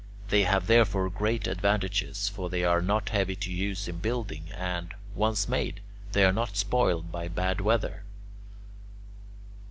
They 0.29 0.45
have 0.45 0.65
therefore 0.65 1.11
great 1.11 1.45
advantages; 1.45 2.27
for 2.27 2.49
they 2.49 2.63
are 2.63 2.81
not 2.81 3.09
heavy 3.09 3.35
to 3.35 3.51
use 3.51 3.87
in 3.87 3.99
building 3.99 4.49
and, 4.51 4.95
once 5.13 5.47
made, 5.47 5.79
they 6.13 6.25
are 6.25 6.33
not 6.33 6.57
spoiled 6.57 7.11
by 7.11 7.27
bad 7.27 7.61
weather. 7.61 8.01